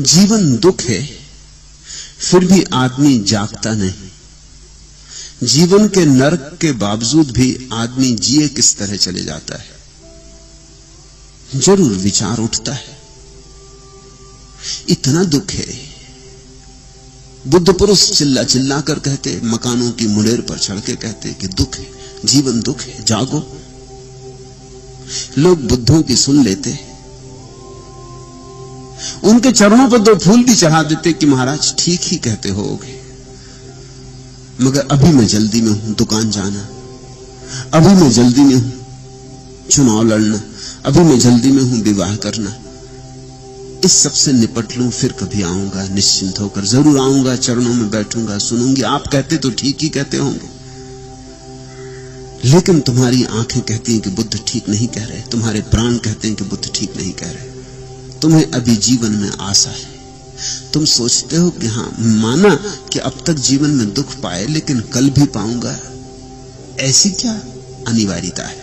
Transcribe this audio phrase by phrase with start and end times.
[0.00, 1.08] जीवन दुख है,
[2.18, 4.10] फिर भी आदमी जागता नहीं।
[5.46, 9.78] जीवन के नरक के बावजूद भी आदमी जिए किस तरह चले जाता है।
[11.60, 12.98] ज़रूर विचार उठता है।
[14.88, 15.78] इतना दुख है।
[17.46, 21.76] बुद्ध पुरुष चिल्ला चिल्ला कर कहते, मकानों की मुड़ेर पर चढ़ के कहते कि दुख
[21.76, 21.86] है,
[22.24, 23.60] जीवन दुख है, जागो।
[25.38, 26.89] लोग बुद्धों की सुन लेते।
[29.24, 32.98] उनके चरणों पर दो फूल भी चढ़ा देते कि महाराज, ठीक ही कहते होगे
[34.60, 36.68] मगर अभी मैं जल्दी में हूँ दुकान जाना।
[37.74, 40.40] अभी मैं जल्दी में हूँ चुनाव लड़ना।
[40.86, 42.56] अभी मैं जल्दी में हूँ विवाह करना।
[43.84, 48.82] इस सबसे निपट लू, फिर कभी आऊँगा, निश्चिंत होकर ज़रूर आऊँगा, चरणों में बैठूँगा, सुनूँगी।
[48.84, 50.48] आप कहते तो ठीक ही कहते होंगे।
[52.44, 56.36] लेकिन तुम्हारी आँखें कहती हैं कि बुद्ध ठीक नहीं कह रहे, तुम्हारे प्राण कहते हैं
[56.36, 57.48] कि बुद्ध ठीक नहीं कह रहे।
[58.22, 60.00] तुम्हें अभी जीवन में आशा है।
[60.72, 62.54] तुम सोचते हो कि हाँ, माना
[62.92, 65.78] कि अब तक जीवन में दुख पाए, लेकिन कल भी पाऊँगा।
[66.80, 67.32] ऐसी क्या
[67.88, 68.56] अनिवार्यता है?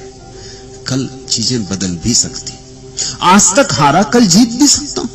[0.88, 2.54] कल चीज़ें बदल भी सकती।
[3.22, 5.10] आज तक हारा कल जीत भी सकता हूँ।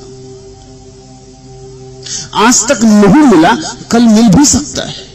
[2.34, 3.54] आज तक नहीं मिला,
[3.90, 5.10] कल मिल भी सकता है।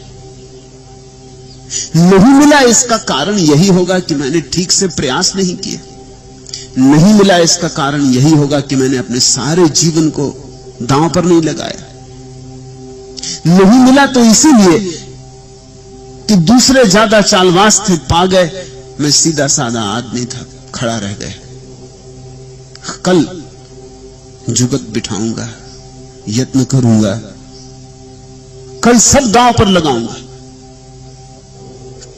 [1.96, 5.80] नहीं मिला इसका कारण यही होगा कि मैंने ठीक से प्रयास नहीं किया।
[6.78, 10.26] नहीं मिला इसका कारण यही होगा कि मैंने अपने सारे जीवन को
[10.82, 11.86] दांव पर नहीं लगाया।
[13.48, 14.78] नहीं मिला तो इसीलिए
[16.28, 18.66] कि दूसरे ज़्यादा चालवास थे, पा गए।
[19.00, 20.44] मैं सीधा साधा आदमी था,
[20.74, 21.32] खड़ा रह गया।
[23.04, 23.24] कल
[24.50, 25.48] जुगत बिठाऊँगा,
[26.30, 27.14] यत्न करूँगा।
[28.84, 30.16] कल सब दांव पर लगाऊँगा।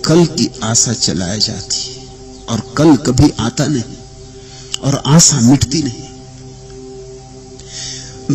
[0.05, 1.79] कल की आशा चलाया जाती,
[2.49, 3.99] और कल कभी आता नहीं।
[4.83, 6.09] और आशा मिटती नहीं।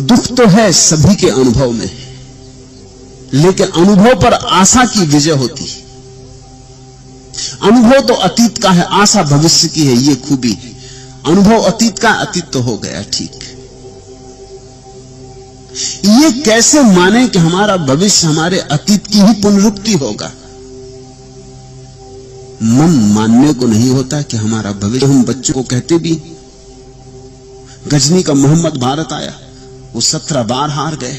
[0.06, 1.90] दुख तो है सभी के अनुभव में,
[3.34, 5.84] लेकिन अनुभव पर आशा की विजय होती है।
[7.62, 10.52] अनुभव तो अतीत का है, आशा भविष्य की है, ये खूबी
[11.26, 13.30] अनुभव अतीत का अतीत तो हो गया, ठीक।
[16.06, 20.32] ये कैसे माने कि हमारा भविष्य हमारे अतीत की ही पुनरुक्ति होगा?
[22.62, 26.12] मन मानने को नहीं होता कि हमारा भविष्य, हम बच्चों को कहते भी
[27.86, 29.32] गजनी का मोहम्मद भारत आया।
[29.92, 31.16] वो सत्रह बार हार गए।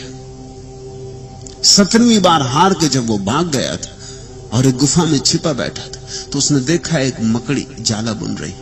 [1.66, 5.86] सत्रहवीं बार हार के जब वो भाग गया था और एक गुफा में छिपा बैठा
[5.86, 6.00] था
[6.32, 8.54] तो उसने देखा एक मकड़ी जाला बुन रही।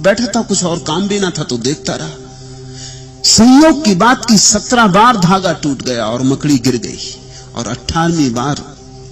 [0.00, 4.38] बैठा था, कुछ और काम भी ना था तो देखता रहा। संयोग की बात की
[4.38, 6.98] सत्रह बार धागा टूट गया और मकड़ी गिर गई
[7.54, 8.64] और अठारहवीं बार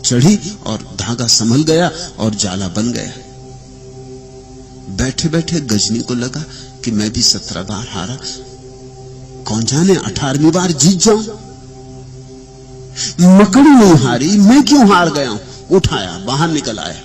[0.05, 3.13] चढ़ी और धागा संभल गया और जाला बन गया।
[4.97, 6.45] बैठे बैठे गजनी को लगा
[6.87, 8.19] कि मैं भी सत्रह बार हारा।
[9.45, 11.21] कौन जाने, अठारहवीं बार जीत जाऊँ?
[13.21, 15.41] मकड़ी नहीं हारी, मैं क्यों हार गया हूँ?
[15.73, 17.03] उठाया, बाहर निकल आया।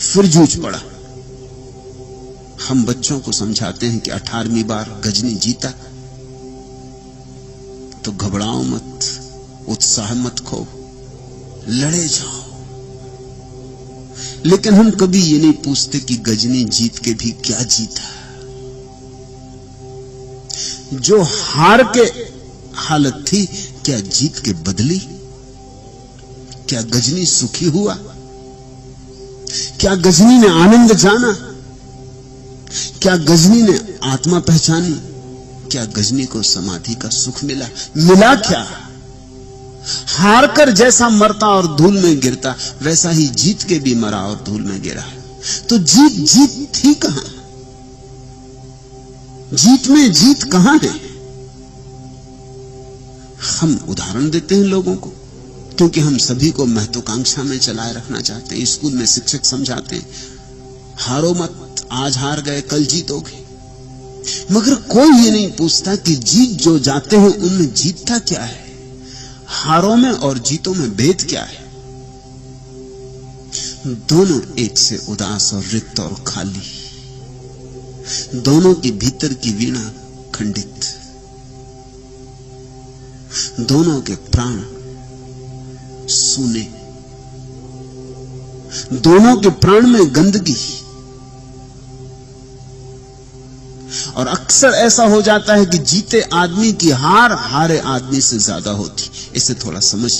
[0.00, 0.78] फिर जूझ पड़ा।
[2.68, 5.68] हम बच्चों को समझाते हैं कि अठारहवीं बार गजनी जीता।
[8.04, 9.00] तो घबराओ मत,
[9.68, 10.66] उत्साह मत खो
[11.68, 12.42] लड़े जाओ।
[14.46, 18.21] लेकिन हम कभी ये नहीं पूछते कि गजनी जीत के भी क्या जीता
[20.92, 22.32] जो हार के
[22.76, 23.46] हालत थी,
[23.84, 24.98] क्या जीत के बदली?
[26.68, 27.94] क्या गजनी सुखी हुआ?
[29.80, 31.32] क्या गजनी ने आनंद जाना?
[33.02, 35.00] क्या गजनी ने आत्मा पहचानी?
[35.70, 37.66] क्या गजनी को समाधि का सुख मिला?
[37.96, 38.88] मिला क्या?
[40.08, 44.44] हार कर जैसा मरता और धूल में गिरता, वैसा ही जीत के भी मरा और
[44.46, 45.04] धूल में गिरा।
[45.68, 47.21] तो जीत जीत थी कहाँ?
[49.52, 51.00] जीत में जीत कहाँ है?
[53.60, 55.10] हम उदाहरण देते हैं लोगों को,
[55.76, 60.06] क्योंकि हम सभी को महत्वाकांक्षा में चलाए रखना चाहते हैं, स्कूल में शिक्षक समझाते हैं,
[60.98, 63.42] हारो मत, आज हार गए, कल जीतोगे।
[64.54, 68.64] मगर कोई ये नहीं पूछता कि जीत जो जाते हैं, उनमें जीतता क्या है?
[69.46, 71.72] हारों में और जीतों में भेद क्या है?
[73.86, 76.81] दोनों एक से उदास और रिक्त और खाली।
[78.34, 79.90] दोनों के भीतर की वीणा
[80.34, 80.84] खंडित।
[83.60, 84.60] दोनों के प्राण
[86.08, 86.68] सूने।
[88.92, 90.56] दोनों के प्राण में गंदगी।
[94.16, 98.70] और अक्सर ऐसा हो जाता है कि जीते आदमी की हार, हारे आदमी से ज़्यादा
[98.70, 100.12] होती। इसे थोड़ा समझ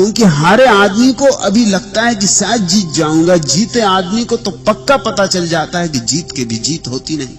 [0.00, 4.50] क्योंकि हारे आदमी को अभी लगता है कि शायद जीत जाऊँगा, जीते आदमी को तो
[4.50, 7.36] पक्का पता चल जाता है कि जीत के भी जीत होती नहीं।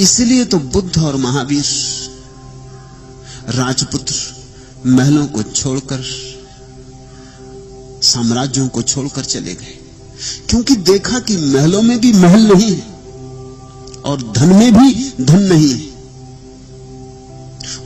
[0.00, 1.64] इसलिए तो बुद्ध और महावीर,
[3.48, 4.14] राजपुत्र,
[4.86, 6.02] महलों को छोड़कर,
[8.02, 9.78] साम्राज्यों को छोड़कर चले गए।
[10.50, 12.82] क्योंकि देखा कि महलों में भी महल नहीं है
[14.02, 15.88] और धन में भी धन नहीं है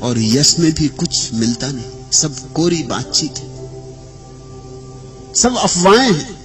[0.00, 3.48] और यश में भी कुछ मिलता नहीं। सब कोरी बातचीत है।
[5.34, 6.38] सब अफवाहें हैं।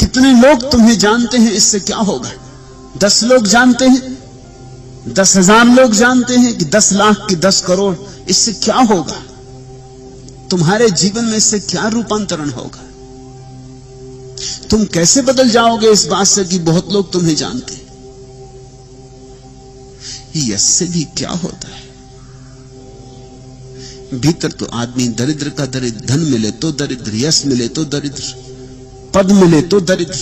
[0.00, 2.30] कितने लोग तुम्हें जानते हैं, इससे क्या होगा?
[2.98, 4.18] दस लोग जानते हैं,
[5.08, 7.94] दस हज़ार लोग जानते हैं कि दस लाख की दस करोड़,
[8.28, 9.22] इससे क्या होगा?
[10.50, 12.86] तुम्हारे जीवन में इससे क्या रूपांतरण होगा?
[14.70, 17.80] तुम कैसे बदल जाओगे इस बात से कि बहुत लोग तुम्हें जानते हैं?
[20.36, 21.89] यश से भी क्या होता है?
[24.14, 28.22] भीतर तो आदमी दरिद्र का दरिद्र, धन मिले तो दरिद्र, यश मिले तो दरिद्र,
[29.14, 30.18] पद मिले तो दरिद्र।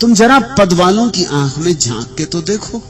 [0.00, 2.82] तुम जरा पद वालों की आँख में झाँक के तो देखो।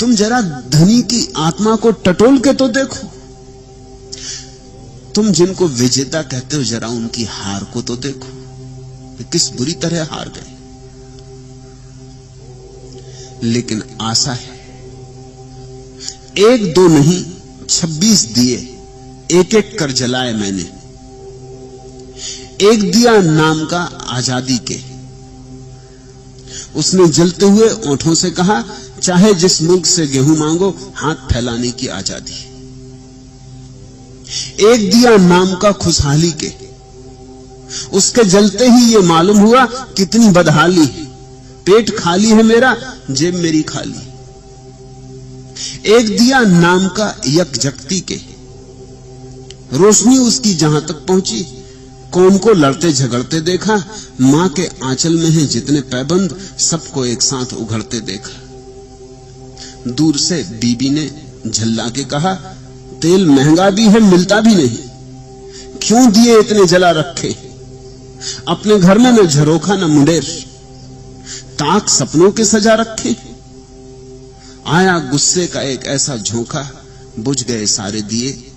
[0.00, 0.40] तुम जरा
[0.70, 3.08] धनी की आत्मा को टटोल के तो देखो।
[5.14, 10.28] तुम जिनको विजेता कहते हो, जरा उनकी हार को तो देखो किस बुरी तरह हार
[10.28, 10.54] गए।
[13.42, 14.55] लेकिन आशा है
[16.38, 17.24] एक दो नहीं,
[17.68, 18.56] छब्बीस दिए।
[19.40, 20.62] एक एक कर जलाए मैंने।
[22.66, 23.78] एक दिया नाम का
[24.08, 24.78] आज़ादी के।
[26.78, 28.64] उसने जलते हुए ओठों से कहा,
[29.02, 32.34] चाहे जिस मुल्क से गेहूँ मांगो, हाथ फैलाने की आज़ादी।
[34.64, 36.52] एक दिया नाम का खुशहाली के।
[37.92, 39.64] उसके जलते ही ये मालूम हुआ,
[39.96, 41.04] कितनी बदहाली है।
[41.66, 42.76] पेट खाली है मेरा,
[43.10, 44.15] जेब मेरी खाली।
[45.86, 48.36] एक दिया नाम का यक जगती के
[49.72, 51.46] रोशनी उसकी जहाँ तक पहुँची,
[52.12, 53.84] कौन को लड़ते झगड़ते देखा,
[54.20, 58.42] माँ के आंचल में है जितने पैबंद, सबको एक साथ उघड़ते देखा।
[59.90, 61.10] दूर से बीबी ने
[61.50, 62.34] झल्ला के कहा,
[63.02, 64.78] तेल महँगा भी है, मिलता भी नहीं।
[65.82, 67.36] क्यों दिए इतने जला रखे?
[68.48, 70.24] अपने घर में न झरोखा, न मुंडेर।
[71.52, 73.25] ताक सपनों के सजा रखे।
[74.66, 76.84] आया गुस्से का एक ऐसा झोंका,
[77.18, 78.52] बुझ गए सारे दिए।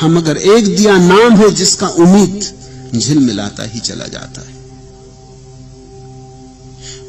[0.00, 2.54] हम अगर एक दिया नाम है जिसका उम्मीद
[2.96, 4.54] झिल मिलाता ही चला जाता है।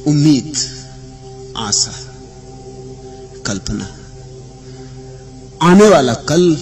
[0.07, 0.54] उम्मीद,
[1.57, 1.92] आशा,
[3.46, 3.98] कल्पना।
[5.62, 6.56] आने वाला कल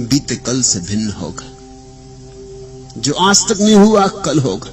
[0.00, 1.52] बीते कल से भिन्न होगा।
[3.00, 4.70] जो आज तक नहीं हुआ, कल होगा।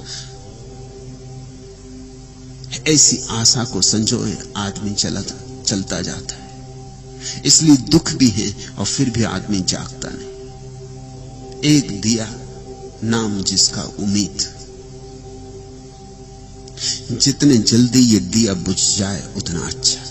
[2.88, 6.39] ऐसी आशा को संजोए आदमी चलता चलता जाता है।
[7.44, 10.30] इसलिए दुख भी है और फिर भी आदमी जागता नहीं।
[11.64, 12.34] एक दिया
[13.04, 14.56] नाम जिसका उम्मीद।
[17.10, 20.04] जितने जल्दी ये दिया बुझ जाए, उतना अच्छा।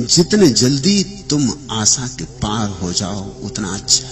[0.00, 4.08] जितने जल्दी तुम आशा के पार हो जाओ, उतना अच्छा।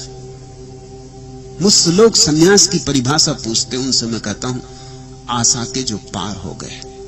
[1.62, 4.62] मुझसे लोग सन्यास की परिभाषा पूछते उनसे मैं कहता हूँ,
[5.30, 6.99] आशा के जो पार हो गए।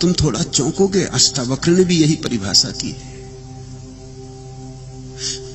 [0.00, 3.10] तुम थोड़ा चौंकोगे अष्टावक्र ने भी यही परिभाषा की है।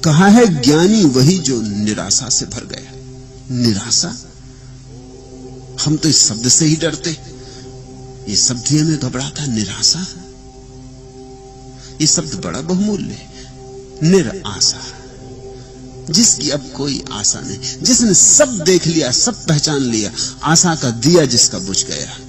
[0.02, 2.92] कहा है, ज्ञानी वही जो निराशा से भर गया
[3.56, 4.18] निराशा?
[5.86, 7.18] हम तो इस शब्द से ही डरते।
[8.30, 10.08] ये शब्द ही हमें घबराता निराशा?
[12.02, 13.48] ये शब्द बड़ा बहुमूल्य है।
[14.04, 14.82] निराशा।
[16.10, 20.12] जिसकी अब कोई आशा नहीं। जिसने सब देख लिया, सब पहचान लिया,
[20.44, 22.20] आशा का दिया जिसका बुझ गया।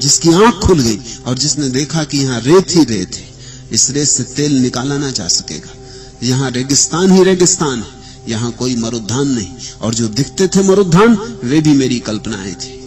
[0.00, 3.28] जिसकी आँख खुल गई और जिसने देखा कि यहाँ रेत ही रेत है,
[3.72, 5.74] इस रेत से तेल निकाला ना जा सकेगा।
[6.22, 7.88] यहाँ रेगिस्तान ही रेगिस्तान है,
[8.28, 9.48] यहाँ कोई मरुद्धान नहीं,
[9.82, 12.78] और जो दिखते थे मरुद्धान, वे भी मेरी कल्पनाएँ थी।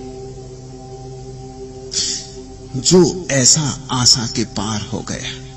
[2.76, 5.52] जो ऐसा आशा के पार हो गया।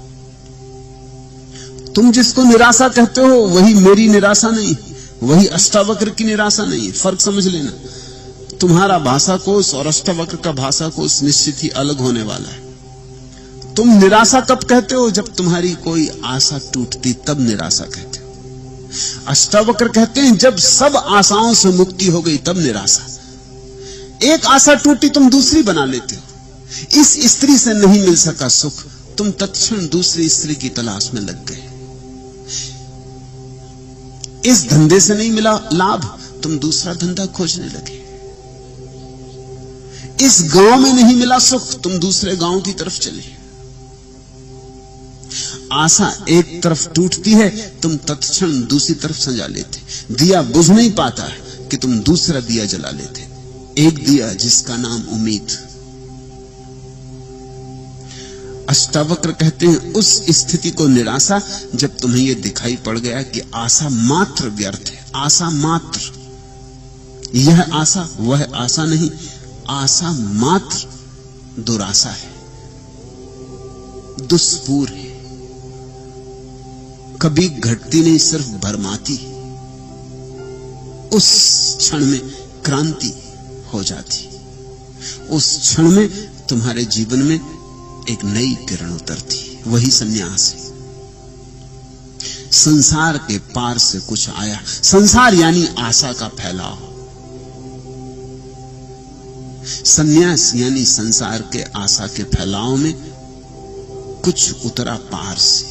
[1.93, 4.77] तुम जिसको निराशा कहते हो, वही मेरी निराशा नहीं,
[5.23, 7.73] वही अष्टावक्र की निराशा नहीं, फ़र्क समझ लेना।
[8.65, 12.75] तुम्हारा भाषा कोष और अष्टवक्र का भाषा कोष निश्चित ही अलग होने वाला है।
[13.75, 15.11] तुम निराशा कब कहते हो?
[15.11, 18.37] जब तुम्हारी कोई आशा टूटती, तब निराशा कहते हो।
[19.27, 23.07] अष्टावक्र कहते हैं, जब सब आशाओं से मुक्ति हो गई, तब निराशा।
[24.23, 26.23] एक आशा टूटी, तुम दूसरी बना लेते हो।
[27.01, 28.85] इस स्त्री से नहीं मिल सका सुख।
[29.19, 31.71] तुम तत्क्षण दूसरी स्त्री की तलाश में लग गए।
[34.51, 38.04] इस धंधे से नहीं मिला लाभ। तुम दूसरा धंधा खोजने लगे।
[40.23, 43.45] इस गाँव में नहीं मिला सुख, तुम दूसरे गाँव की तरफ़ चले।
[45.73, 49.81] आशा एक तरफ़ टूटती है, तुम तत्क्षण दूसरी तरफ़ सजा लेते।
[50.15, 51.23] दिया बुझ नहीं पाता
[51.69, 53.21] कि तुम दूसरा दिया जला लेते।
[53.87, 55.47] एक दिया जिसका नाम उम्मीद।
[58.69, 61.43] अष्टावक्र कहते हैं, उस स्थिति को निराशा,
[61.75, 66.01] जब तुम्हें यह दिखाई पड़ गया कि आशा मात्र व्यर्थ है, आशा मात्र।
[67.35, 69.11] यह आशा, वह आशा नहीं
[69.69, 72.33] आशा मात्र दुराशा है
[74.27, 75.05] दुष्पूर है।
[77.23, 79.17] कभी घटती नहीं, सिर्फ़ भरमाती
[81.17, 81.27] उस
[81.79, 82.21] क्षण में
[82.65, 83.15] क्रांति
[83.75, 84.29] हो जाती
[85.27, 86.09] उस क्षण में
[86.47, 87.37] तुम्हारे जीवन में
[88.11, 90.65] एक नई किरण उतरती वही संन्यास है।
[92.53, 96.94] संसार के पार से कुछ आया। संसार यानी आशा का फैलाव।
[99.67, 102.95] संन्यास यानी संसार के आशा के फैलाव में
[104.25, 105.65] कुछ उतरा पार से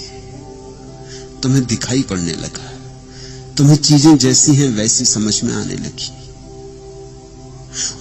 [1.44, 2.74] तुम्हें दिखाई पड़ने लगा।
[3.58, 6.12] तुम्हें चीज़ें जैसी हैं वैसी समझ में आने लगी।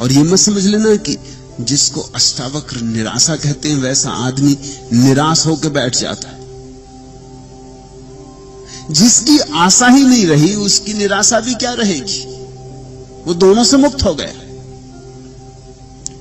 [0.00, 1.16] और यह मत समझ लेना कि
[1.60, 4.58] जिसको अष्टावक्र निराशा कहते हैं, वैसा आदमी
[4.92, 6.42] निराश होकर बैठ जाता है।
[8.90, 12.24] जिसकी आशा ही नहीं रही, उसकी निराशा भी क्या रहेगी?
[13.24, 14.41] वो दोनों से मुक्त हो गया।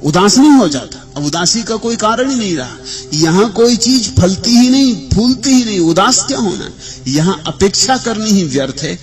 [0.03, 2.77] उदास नहीं हो जाता। अब उदासी का कोई कारण ही नहीं रहा।
[3.13, 6.72] यहाँ कोई चीज़ फलती ही नहीं, फूलती ही नहीं, उदास क्या होना
[7.08, 8.96] यहाँ अपेक्षा करनी ही व्यर्थ है।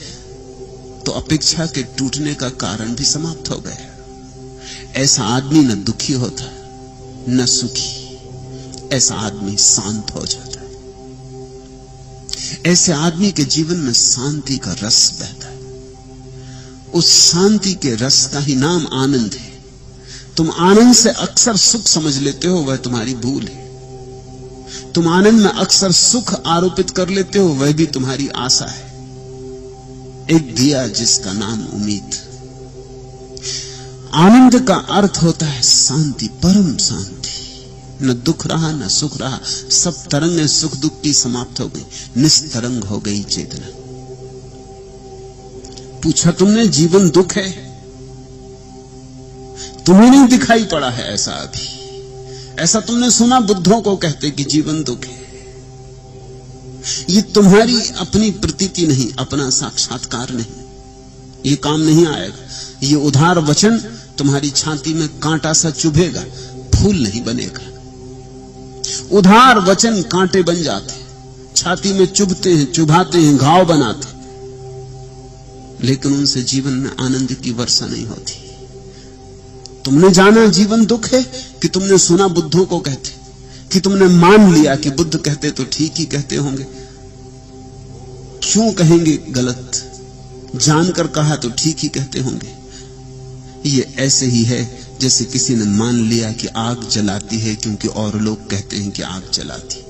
[1.06, 3.94] तो अपेक्षा के टूटने का कारण भी समाप्त हो गया।
[4.96, 6.44] ऐसा आदमी न दुखी होता,
[7.28, 7.98] न सुखी।
[8.92, 10.68] ऐसा आदमी शांत हो जाता। है
[12.66, 15.58] ऐसे आदमी के जीवन में शांति का रस बहता है।
[16.94, 19.47] उस शांति के रस का ही नाम आनंद है।
[20.38, 23.68] तुम आनंद से अक्सर सुख समझ लेते हो, वह तुम्हारी भूल है।
[24.92, 28.86] तुम आनंद में अक्सर सुख आरोपित कर लेते हो, वह भी तुम्हारी आशा है।
[30.30, 32.10] एक दिया जिसका नाम उम्मीद।
[34.14, 37.30] आनंद का अर्थ होता है शांति, परम शांति।
[38.02, 39.40] न दुख रहा, न सुख रहा,
[39.70, 43.66] सब तरंगें सुख दुख की समाप्त हो गई, निस्तरंग हो गई चेतना।
[46.00, 47.67] पूछा तुमने, जीवन दुख है?
[49.88, 51.66] तुम्हें नहीं दिखाई पड़ा है ऐसा अभी।
[52.62, 55.26] ऐसा तुमने सुना बुद्धों को कहते कि जीवन दुख है।
[57.10, 60.46] ये तुम्हारी अपनी प्रतीति नहीं, अपना साक्षात्कार नहीं।
[61.46, 62.48] ये काम नहीं आएगा।
[62.82, 63.78] ये उधार वचन
[64.18, 66.20] तुम्हारी छाती में कांटा सा चुभेगा,
[66.74, 67.66] फूल नहीं बनेगा।
[69.16, 70.94] उधार वचन कांटे बन जाते
[71.56, 74.16] छाती में चुभते हैं, चुभाते हैं, घाव बनाते
[75.86, 78.47] लेकिन उनसे जीवन में आनंद की वर्षा नहीं होती।
[79.88, 81.22] तुमने जाना जीवन दुख है
[81.62, 83.10] कि तुमने सुना बुद्धों को कहते।
[83.72, 86.66] कि तुमने मान लिया कि बुद्ध कहते तो ठीक ही कहते होंगे।
[88.42, 89.72] क्यों कहेंगे गलत?
[90.56, 92.52] जानकर कहा तो ठीक ही कहते होंगे।
[93.68, 98.20] ये ऐसे ही है जैसे किसी ने मान लिया कि आग जलाती है क्योंकि और
[98.20, 99.84] लोग कहते हैं कि आग जलाती।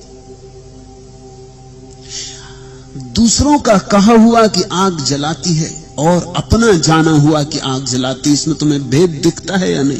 [3.11, 8.33] दूसरों का कहा हुआ कि आग जलाती है और अपना जाना हुआ कि आग जलाती,
[8.33, 9.97] इसमें तुम्हें भेद दिखता है या नहीं?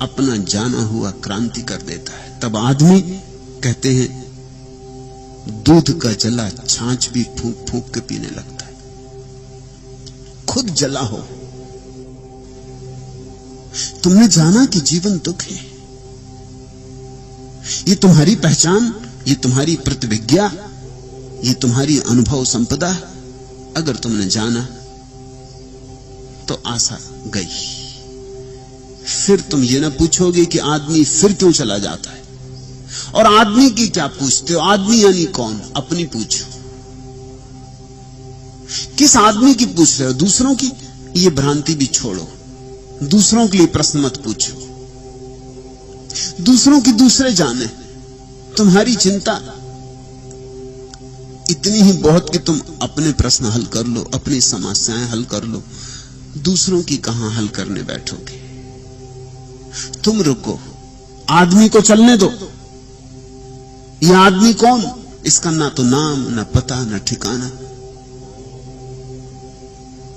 [0.00, 3.00] अपना जाना हुआ क्रांति कर देता है। तब आदमी
[3.64, 4.28] कहते हैं,
[5.62, 8.72] दूध का जला छाछ भी फूक फूक के पीने लगता है।
[10.46, 11.16] खुद जला हो।
[14.04, 15.56] तुमने जाना कि जीवन दुख है?
[17.88, 18.94] ये तुम्हारी पहचान,
[19.28, 20.52] ये तुम्हारी प्रतिविज्ञा,
[21.44, 23.14] ये तुम्हारी अनुभव संपदा।
[23.76, 24.64] अगर तुमने जाना
[26.48, 27.74] तो आशा गई।
[29.26, 32.22] फिर तुम ये ना पूछोगे कि आदमी फिर क्यों चला जाता है?
[33.14, 34.60] और आदमी की क्या पूछते हो?
[34.60, 35.60] आदमी यानी कौन?
[35.76, 36.44] अपनी पूछो।
[38.98, 40.14] किस आदमी की पूछ रहे हो?
[40.14, 40.72] दूसरों की?
[41.16, 42.28] ये भ्रांति भी छोड़ो।
[43.02, 44.52] दूसरों के लिए प्रश्न मत पूछो।
[46.40, 47.66] दूसरों की दूसरे जाने।
[48.56, 49.32] तुम्हारी चिंता
[51.50, 55.62] इतनी ही बहुत कि तुम अपने प्रश्न हल कर लो, अपनी समस्याएँ हल कर लो,
[56.38, 58.48] दूसरों की कहाँ हल करने बैठोगे?
[60.04, 60.60] तुम रुको,
[61.30, 62.52] आदमी को चलने दो।
[64.02, 64.92] यह आदमी कौन?
[65.26, 67.50] इसका ना तो नाम, ना पता, ना ठिकाना।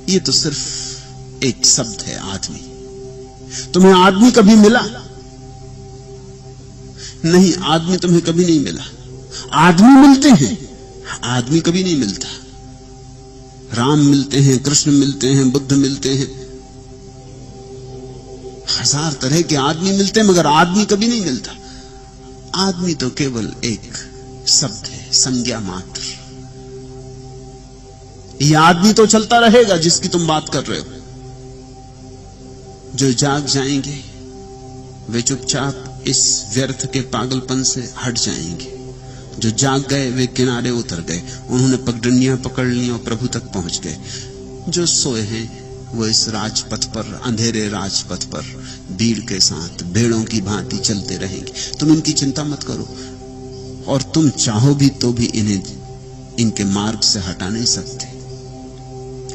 [0.10, 0.92] ये तो सिर्फ़
[1.44, 2.68] एक शब्द है, आदमी।
[3.74, 4.82] तुम्हें आदमी कभी मिला?
[7.26, 8.84] नहीं, आदमी तुम्हें कभी नहीं मिला।
[9.54, 10.71] आदमी मिलते हैं।
[11.24, 12.28] आदमी कभी नहीं मिलता।
[13.74, 16.42] राम मिलते हैं, कृष्ण मिलते हैं, बुद्ध मिलते हैं।
[18.82, 21.52] हज़ार तरह के आदमी मिलते हैं, मगर आदमी कभी नहीं मिलता।
[22.56, 23.94] आदमी तो केवल एक
[24.48, 26.02] शब्द है, संज्ञा मात्र।
[28.42, 30.86] यह आदमी तो चलता रहेगा जिसकी तुम बात कर रहे हो।
[32.96, 34.04] जो जाग जाएँगे,
[35.10, 38.81] वे चुपचाप इस व्यर्थ के पागलपन से हट जाएँगे।
[39.40, 43.82] जो जाग गए, वे किनारे उतर गए। उन्होंने पगडंडियाँ पकड़ ली और प्रभु तक पहुँच
[43.84, 43.98] गए।
[44.70, 45.62] जो सोए हैं,
[45.96, 48.42] वो इस राजपथ पर, अंधेरे राजपथ पर,
[48.92, 52.96] भीड़ के साथ, भेड़ों की भांति चलते रहेंगे। तुम इनकी चिंता मत करो।
[53.92, 55.64] और तुम चाहो भी तो भी इन्हें,
[56.40, 58.06] इनके मार्ग से हटा नहीं सकते।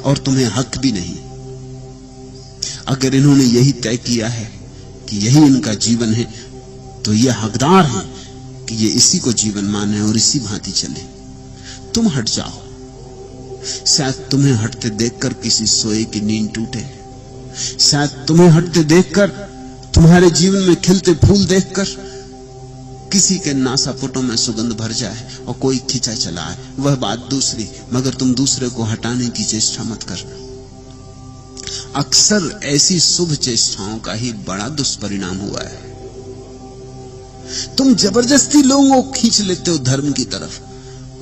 [0.01, 1.17] और तुम्हें हक भी नहीं।
[2.87, 4.51] अगर इन्होंने यही तय किया है
[5.09, 6.33] कि यही इनका जीवन है
[7.05, 8.16] तो ये हकदार है।
[8.69, 11.01] कि ये इसी को जीवन माने और इसी भांति चले।
[11.95, 12.63] तुम हट जाओ।
[13.87, 16.85] शायद तुम्हें हटते देखकर किसी सोए की नींद टूटे।
[17.81, 19.29] शायद तुम्हें हटते देखकर
[19.95, 21.85] तुम्हारे जीवन में खिलते फूल देखकर
[23.13, 27.69] किसी के नासापुटों में सुगंध भर जाए और कोई खिंचा चला है वह बात दूसरी,
[27.93, 30.47] मगर तुम दूसरे को हटाने की चेष्टा मत कर।
[31.97, 35.96] अक्सर ऐसी शुभ चेष्टाओं का ही बड़ा दुष्परिणाम हुआ है।
[37.79, 40.61] तुम ज़बरदस्ती लोगों को खींच लेते हो धर्म की तरफ़।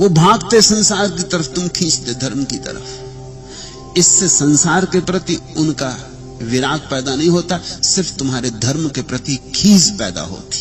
[0.00, 5.96] वो भागते संसार की तरफ़, तुम खींचते धर्म की तरफ़। इससे संसार के प्रति उनका
[6.42, 10.58] विराग पैदा नहीं होता, सिर्फ़ तुम्हारे धर्म के प्रति खींच पैदा होती।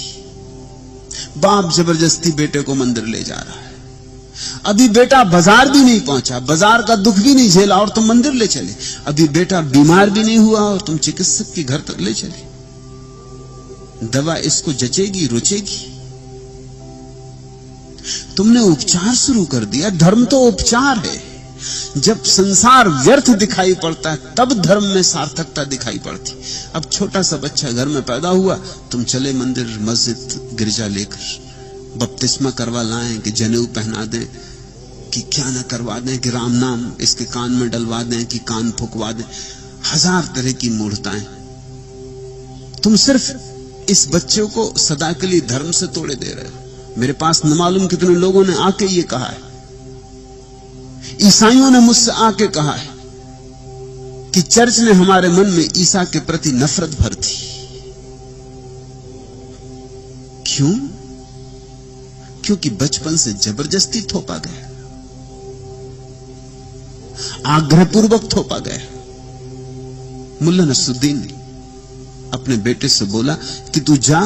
[1.37, 3.71] बाप ज़बरदस्ती बेटे को मंदिर ले जा रहा है।
[4.65, 8.33] अभी बेटा बाज़ार भी नहीं पहुँचा, बाज़ार का दुख भी नहीं झेला और तुम मंदिर
[8.33, 8.75] ले चले।
[9.07, 12.52] अभी बेटा बीमार भी नहीं हुआ और तुम चिकित्सक के घर तक ले चले।
[14.09, 15.89] दवा इसको जचेगी, रुचेगी।
[18.37, 21.33] तुमने उपचार शुरू कर दिया, धर्म तो उपचार है।
[21.97, 26.43] जब संसार व्यर्थ दिखाई पड़ता है, तब धर्म में सार्थकता दिखाई पड़ती।
[26.75, 28.55] अब छोटा सा बच्चा घर में पैदा हुआ,
[28.91, 31.17] तुम चले मंदिर, मस्जिद, गिरजा लेकर
[31.97, 34.25] बपतिस्मा करवा लाएँ, कि जनेऊ पहना दें,
[35.13, 38.71] कि क्या ना करवा दें, कि राम नाम इसके कान में डलवा दें, कि कान
[38.71, 39.23] फुकवा दें।
[39.93, 41.21] हज़ार तरह की मूर्ताएँ।
[42.83, 43.52] तुम सिर्फ़
[43.93, 47.53] इस बच्चे को सदा के लिए धर्म से तोड़े दे रहे हो। मेरे पास न
[47.53, 49.41] मालूम कितने लोगों ने आके ये कहा है।
[51.21, 52.87] ईसाइयों ने मुझसे आके कहा है
[54.31, 57.35] कि चर्च ने हमारे मन में ईसा के प्रति नफरत भर दी।
[60.47, 60.73] क्यों?
[62.45, 64.69] क्योंकि बचपन से ज़बरदस्ती थोपा गया।
[67.45, 68.81] आग्रहपूर्वक थोपा गया।
[70.45, 71.17] मुल्ला नसुद्दीन
[72.33, 73.33] अपने बेटे से बोला
[73.73, 74.21] कि तू जा,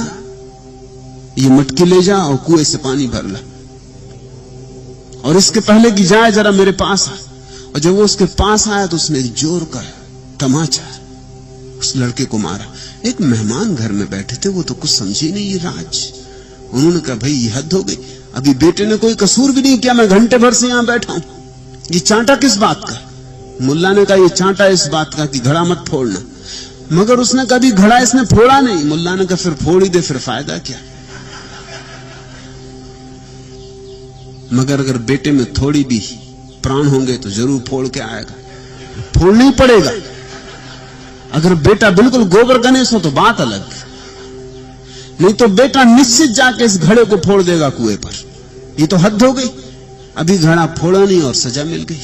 [1.38, 3.39] ये मटकी ले जा और कुएँ से पानी भर ला।
[5.30, 7.12] और इसके पहले कि जाए, जरा मेरे पास आ।
[7.74, 9.82] और जब वो उसके पास आया तो उसने ज़ोर का
[10.39, 10.84] तमाचा
[11.80, 12.74] उस लड़के को मारा।
[13.10, 16.13] एक मेहमान घर में बैठे थे, वो तो कुछ समझी नहीं, ये राज।
[16.74, 17.98] उन्होंने कहा, भाई, ये हद हो गई।
[18.36, 21.22] अभी बेटे ने कोई कसूर भी नहीं किया, मैं घंटे भर से यहाँ बैठा हूँ।
[21.91, 23.00] ये चांटा किस बात का?
[23.62, 26.20] मुल्ला ने कहा, ये चांटा इस बात का कि घड़ा मत फोड़ना।
[26.91, 30.17] मगर उसने कभी घड़ा इसने फोड़ा नहीं। मुल्ला ने कहा, फिर फोड़ ही दे, फिर
[30.17, 30.78] फ़ायदा क्या?
[34.54, 36.00] मगर अगर बेटे में थोड़ी भी
[36.63, 38.36] प्राण होंगे तो ज़रूर फोड़ के आएगा।
[39.17, 39.91] फोड़ना ही पड़ेगा।
[41.34, 43.65] अगर बेटा बिल्कुल गोबर गणेश हो तो बात अलग।
[45.21, 48.15] नहीं तो बेटा निश्चित जाके इस घड़े को फोड़ देगा कुएँ पर।
[48.80, 49.50] ये तो हद हो गई।
[50.17, 52.02] अभी घड़ा फोड़ा नहीं और सजा मिल गई।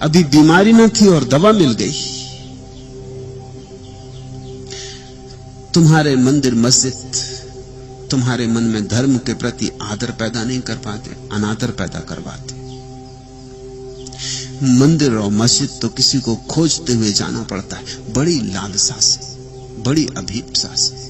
[0.00, 1.92] अभी बीमारी न थी और दवा मिल गई।
[5.74, 6.94] तुम्हारे मंदिर मस्जिद,
[8.10, 12.58] तुम्हारे मन में धर्म के प्रति आदर पैदा नहीं कर पाते, अनादर पैदा करवाते
[14.70, 19.20] मंदिर और मस्जिद तो किसी को खोजते हुए जाना पड़ता है। बड़ी लालसा से,
[19.82, 21.08] बड़ी अभीपसा से।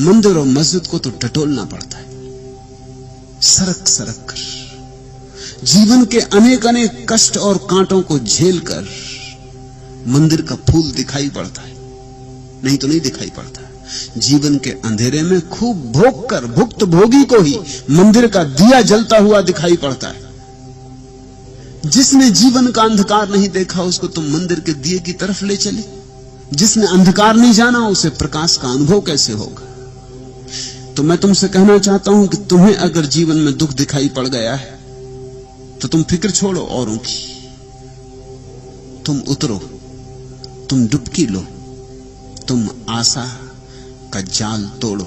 [0.00, 2.06] मंदिर और मस्जिद को तो टटोलना पड़ता है।
[3.42, 8.88] सरक सरक कर, जीवन के अनेक अनेक कष्ट और कांटों को झेल कर
[10.06, 11.76] मंदिर का फूल दिखाई पड़ता है।
[12.64, 13.62] नहीं तो नहीं दिखाई पड़ता।
[14.16, 17.58] जीवन के अंधेरे में खूब भोग कर भुक्त भोगी को ही
[17.90, 20.26] मंदिर का दिया जलता हुआ दिखाई पड़ता है।
[21.86, 25.84] जिसने जीवन का अंधकार नहीं देखा, उसको तुम मंदिर के दिए की तरफ़ ले चले।
[26.52, 29.64] जिसने अंधकार नहीं जाना, उसे प्रकाश का अनुभव कैसे होगा?
[30.94, 34.54] तो मैं तुमसे कहना चाहता हूँ कि तुम्हें अगर जीवन में दुख दिखाई पड़ गया
[34.54, 34.76] है
[35.78, 37.18] तो तुम फ़िक्र छोड़ो औरों की।
[39.06, 39.58] तुम उतरो,
[40.70, 41.44] तुम डुबकी लो।
[42.48, 43.24] तुम आशा
[44.12, 45.04] का जाल तोड़ो,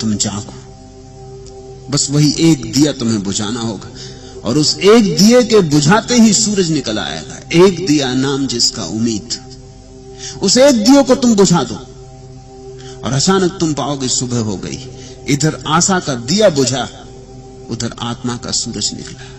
[0.00, 0.54] तुम जागो।
[1.90, 3.90] बस वही एक दिया तुम्हें बुझाना होगा
[4.40, 9.38] और उस एक दिए के बुझाते ही सूरज निकल आएगा। एक दिया नाम जिसका उम्मीद,
[10.42, 14.78] उस एक दियो को तुम बुझा दो और अचानक तुम पाओगे सुबह हो गई।
[15.28, 16.88] इधर आशा का दिया बुझा,
[17.70, 19.37] उधर आत्मा का सूरज निकला।